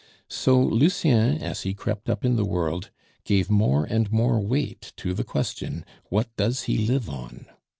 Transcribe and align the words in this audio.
So 0.31 0.59
Lucien, 0.59 1.37
as 1.43 1.61
he 1.61 1.75
crept 1.75 2.09
up 2.09 2.25
in 2.25 2.35
the 2.35 2.43
world, 2.43 2.89
gave 3.23 3.51
more 3.51 3.85
and 3.85 4.11
more 4.11 4.39
weight 4.39 4.93
to 4.97 5.13
the 5.13 5.23
question, 5.23 5.85
"What 6.09 6.35
does 6.37 6.63
he 6.63 6.79
live 6.79 7.07
on?" 7.07 7.45